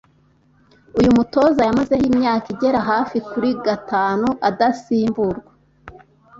[0.99, 5.51] Uyu mutoza yamazeho imyaka igera hafi kuri gatanu adasimburwa